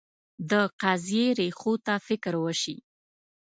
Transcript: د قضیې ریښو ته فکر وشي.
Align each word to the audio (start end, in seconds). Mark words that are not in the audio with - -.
د 0.51 0.53
قضیې 0.81 1.25
ریښو 1.39 1.73
ته 1.85 1.93
فکر 2.07 2.33
وشي. 2.43 2.77